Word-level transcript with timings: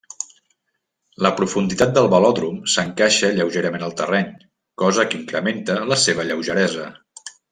La 1.25 1.31
profunditat 1.41 1.91
del 1.97 2.07
velòdrom 2.13 2.57
s'encaixa 2.77 3.29
lleugerament 3.37 3.85
al 3.89 3.95
terreny, 4.01 4.33
cosa 4.85 5.07
que 5.11 5.17
incrementa 5.21 5.77
la 5.93 5.99
seva 6.07 6.29
lleugeresa. 6.33 6.89